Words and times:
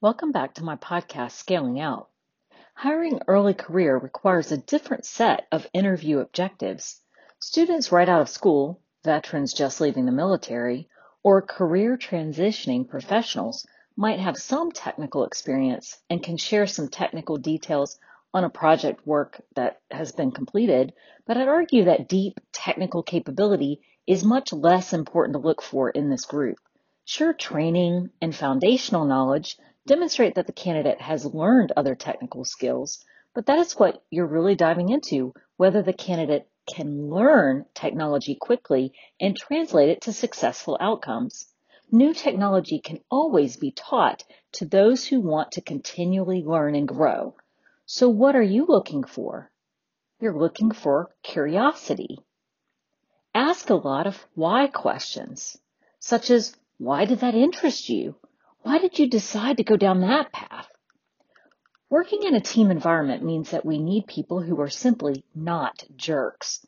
Welcome 0.00 0.32
back 0.32 0.54
to 0.54 0.64
my 0.64 0.76
podcast, 0.76 1.32
Scaling 1.32 1.78
Out. 1.78 2.08
Hiring 2.74 3.20
early 3.28 3.52
career 3.52 3.98
requires 3.98 4.50
a 4.50 4.56
different 4.56 5.04
set 5.04 5.46
of 5.52 5.66
interview 5.74 6.20
objectives. 6.20 7.02
Students 7.38 7.92
right 7.92 8.08
out 8.08 8.22
of 8.22 8.30
school, 8.30 8.80
veterans 9.04 9.52
just 9.52 9.82
leaving 9.82 10.06
the 10.06 10.12
military, 10.12 10.88
or 11.22 11.42
career 11.42 11.98
transitioning 11.98 12.88
professionals 12.88 13.66
might 13.94 14.20
have 14.20 14.38
some 14.38 14.72
technical 14.72 15.24
experience 15.26 15.98
and 16.08 16.22
can 16.22 16.38
share 16.38 16.66
some 16.66 16.88
technical 16.88 17.36
details 17.36 17.98
on 18.32 18.44
a 18.44 18.50
project 18.50 19.06
work 19.06 19.42
that 19.54 19.80
has 19.90 20.12
been 20.12 20.32
completed, 20.32 20.94
but 21.26 21.36
I'd 21.36 21.48
argue 21.48 21.84
that 21.84 22.08
deep 22.08 22.40
technical 22.52 23.02
capability 23.02 23.82
is 24.06 24.24
much 24.24 24.52
less 24.52 24.92
important 24.92 25.34
to 25.34 25.46
look 25.46 25.62
for 25.62 25.90
in 25.90 26.10
this 26.10 26.24
group. 26.24 26.58
Sure, 27.04 27.32
training 27.32 28.10
and 28.20 28.34
foundational 28.34 29.04
knowledge 29.04 29.56
demonstrate 29.86 30.34
that 30.34 30.46
the 30.46 30.52
candidate 30.52 31.00
has 31.00 31.24
learned 31.26 31.72
other 31.76 31.94
technical 31.94 32.44
skills, 32.44 33.04
but 33.34 33.46
that 33.46 33.58
is 33.58 33.74
what 33.74 34.02
you're 34.10 34.26
really 34.26 34.54
diving 34.54 34.88
into, 34.88 35.34
whether 35.56 35.82
the 35.82 35.92
candidate 35.92 36.48
can 36.66 37.10
learn 37.10 37.66
technology 37.74 38.36
quickly 38.40 38.92
and 39.20 39.36
translate 39.36 39.90
it 39.90 40.00
to 40.02 40.12
successful 40.12 40.78
outcomes. 40.80 41.46
New 41.92 42.14
technology 42.14 42.80
can 42.80 43.00
always 43.10 43.56
be 43.56 43.70
taught 43.70 44.24
to 44.52 44.64
those 44.64 45.06
who 45.06 45.20
want 45.20 45.52
to 45.52 45.60
continually 45.60 46.42
learn 46.42 46.74
and 46.74 46.88
grow. 46.88 47.34
So 47.86 48.08
what 48.08 48.34
are 48.34 48.42
you 48.42 48.64
looking 48.66 49.04
for? 49.04 49.50
You're 50.20 50.38
looking 50.38 50.70
for 50.70 51.14
curiosity. 51.22 52.18
Ask 53.34 53.68
a 53.68 53.74
lot 53.74 54.06
of 54.06 54.24
why 54.34 54.68
questions, 54.68 55.58
such 55.98 56.30
as, 56.30 56.54
why 56.78 57.04
did 57.04 57.18
that 57.20 57.34
interest 57.34 57.88
you? 57.88 58.14
Why 58.62 58.78
did 58.78 58.98
you 58.98 59.08
decide 59.10 59.56
to 59.56 59.64
go 59.64 59.76
down 59.76 60.02
that 60.02 60.32
path? 60.32 60.68
Working 61.90 62.22
in 62.22 62.36
a 62.36 62.40
team 62.40 62.70
environment 62.70 63.24
means 63.24 63.50
that 63.50 63.66
we 63.66 63.78
need 63.78 64.06
people 64.06 64.40
who 64.40 64.60
are 64.60 64.70
simply 64.70 65.24
not 65.34 65.84
jerks. 65.96 66.64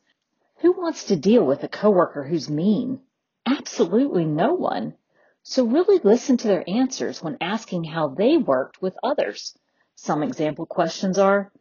Who 0.57 0.73
wants 0.73 1.05
to 1.05 1.15
deal 1.15 1.45
with 1.45 1.63
a 1.63 1.69
coworker 1.69 2.25
who's 2.25 2.49
mean? 2.49 2.99
Absolutely 3.45 4.25
no 4.25 4.53
one. 4.53 4.95
So 5.43 5.65
really 5.65 5.99
listen 6.03 6.35
to 6.37 6.47
their 6.47 6.69
answers 6.69 7.23
when 7.23 7.37
asking 7.39 7.85
how 7.85 8.09
they 8.09 8.35
worked 8.37 8.81
with 8.81 8.97
others. 9.01 9.57
Some 9.95 10.21
example 10.21 10.65
questions 10.65 11.17
are, 11.17 11.51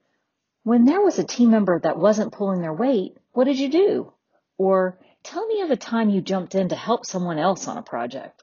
when 0.65 0.85
there 0.85 1.01
was 1.01 1.21
a 1.21 1.25
team 1.25 1.53
member 1.53 1.79
that 1.79 1.97
wasn't 1.97 2.33
pulling 2.33 2.61
their 2.61 2.75
weight, 2.75 3.17
what 3.33 3.45
did 3.45 3.59
you 3.59 3.69
do? 3.69 4.13
Or 4.59 4.99
tell 5.23 5.47
me 5.47 5.61
of 5.61 5.71
a 5.71 5.77
time 5.77 6.11
you 6.11 6.21
jumped 6.21 6.55
in 6.55 6.69
to 6.71 6.77
help 6.77 7.05
someone 7.05 7.39
else 7.39 7.69
on 7.69 7.77
a 7.77 7.83
project. 7.83 8.43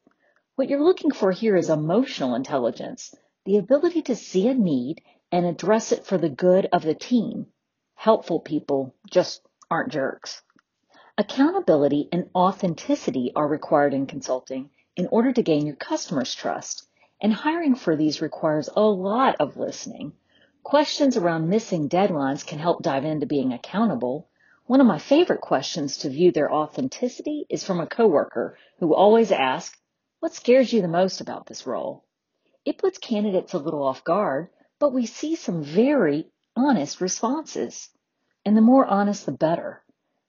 What 0.55 0.69
you're 0.69 0.83
looking 0.83 1.11
for 1.11 1.31
here 1.31 1.55
is 1.55 1.69
emotional 1.69 2.35
intelligence, 2.35 3.15
the 3.45 3.57
ability 3.57 4.03
to 4.03 4.15
see 4.15 4.47
a 4.47 4.53
need 4.53 5.01
and 5.31 5.45
address 5.45 5.91
it 5.91 6.05
for 6.05 6.17
the 6.17 6.29
good 6.29 6.67
of 6.71 6.83
the 6.83 6.93
team. 6.93 7.47
Helpful 7.95 8.39
people 8.39 8.93
just 9.09 9.41
aren't 9.71 9.91
jerks. 9.91 10.41
Accountability 11.17 12.09
and 12.11 12.29
authenticity 12.35 13.31
are 13.35 13.47
required 13.47 13.93
in 13.93 14.05
consulting 14.05 14.69
in 14.95 15.07
order 15.07 15.31
to 15.31 15.41
gain 15.41 15.65
your 15.65 15.75
customers' 15.75 16.35
trust, 16.35 16.87
and 17.21 17.33
hiring 17.33 17.75
for 17.75 17.95
these 17.95 18.21
requires 18.21 18.69
a 18.75 18.81
lot 18.81 19.35
of 19.39 19.57
listening. 19.57 20.13
Questions 20.63 21.17
around 21.17 21.49
missing 21.49 21.89
deadlines 21.89 22.45
can 22.45 22.59
help 22.59 22.83
dive 22.83 23.05
into 23.05 23.25
being 23.25 23.53
accountable. 23.53 24.29
One 24.65 24.79
of 24.79 24.87
my 24.87 24.97
favorite 24.97 25.41
questions 25.41 25.97
to 25.97 26.09
view 26.09 26.31
their 26.31 26.49
authenticity 26.49 27.45
is 27.49 27.65
from 27.65 27.81
a 27.81 27.85
coworker 27.85 28.57
who 28.79 28.95
always 28.95 29.29
asks, 29.29 29.77
what 30.21 30.33
scares 30.33 30.71
you 30.71 30.81
the 30.81 30.87
most 30.87 31.19
about 31.19 31.47
this 31.47 31.67
role? 31.67 32.05
It 32.63 32.77
puts 32.77 32.97
candidates 32.97 33.53
a 33.53 33.57
little 33.57 33.83
off 33.83 34.05
guard, 34.05 34.47
but 34.79 34.93
we 34.93 35.05
see 35.05 35.35
some 35.35 35.63
very 35.63 36.31
honest 36.55 37.01
responses. 37.01 37.89
And 38.45 38.55
the 38.55 38.61
more 38.61 38.85
honest, 38.85 39.25
the 39.25 39.33
better. 39.33 39.83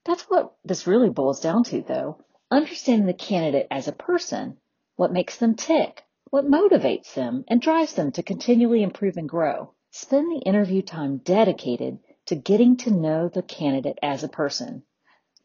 That's 0.05 0.25
what 0.25 0.57
this 0.65 0.85
really 0.85 1.11
boils 1.11 1.41
down 1.41 1.63
to, 1.65 1.83
though. 1.83 2.19
Understanding 2.51 3.07
the 3.07 3.15
candidate 3.15 3.69
as 3.71 3.87
a 3.87 3.93
person, 3.93 4.57
what 4.97 5.13
makes 5.13 5.37
them 5.37 5.55
tick, 5.55 6.03
what 6.31 6.45
motivates 6.45 7.15
them, 7.15 7.45
and 7.47 7.63
drives 7.63 7.93
them 7.95 8.11
to 8.11 8.23
continually 8.25 8.83
improve 8.83 9.17
and 9.17 9.29
grow. 9.29 9.75
Spend 9.93 10.29
the 10.33 10.45
interview 10.45 10.83
time 10.83 11.19
dedicated 11.19 12.01
to 12.27 12.35
getting 12.35 12.77
to 12.79 12.91
know 12.91 13.29
the 13.29 13.43
candidate 13.43 13.99
as 14.03 14.25
a 14.25 14.29
person. 14.29 14.83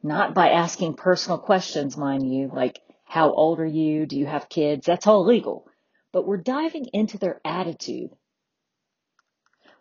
Not 0.02 0.34
by 0.34 0.50
asking 0.50 0.94
personal 0.96 1.38
questions, 1.38 1.98
mind 1.98 2.34
you, 2.34 2.50
like, 2.54 2.80
how 3.04 3.34
old 3.34 3.60
are 3.60 3.66
you? 3.66 4.06
Do 4.06 4.18
you 4.18 4.26
have 4.26 4.50
kids? 4.50 4.86
That's 4.86 5.08
all 5.08 5.26
legal. 5.26 5.68
But 6.14 6.26
we're 6.26 6.38
diving 6.38 6.86
into 6.94 7.18
their 7.18 7.42
attitude. 7.44 8.12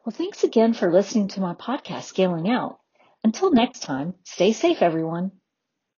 Well, 0.05 0.15
thanks 0.17 0.43
again 0.43 0.75
for 0.75 0.91
listening 0.91 1.29
to 1.29 1.41
my 1.41 1.55
podcast, 1.55 2.05
Scaling 2.05 2.51
Out. 2.51 2.81
Until 3.23 3.53
next 3.53 3.81
time, 3.81 4.15
stay 4.25 4.53
safe, 4.53 4.83
everyone. 4.83 5.33